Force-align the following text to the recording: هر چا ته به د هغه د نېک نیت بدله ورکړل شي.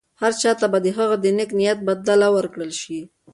هر 0.21 0.31
چا 0.41 0.51
ته 0.59 0.65
به 0.71 0.79
د 0.85 0.87
هغه 0.97 1.15
د 1.23 1.25
نېک 1.37 1.49
نیت 1.59 1.79
بدله 1.87 2.27
ورکړل 2.35 2.71
شي. 2.81 2.99